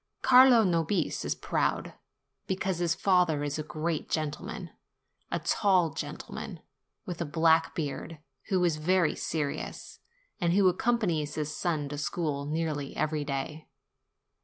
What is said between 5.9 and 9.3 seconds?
gentleman, with a black beard, who is very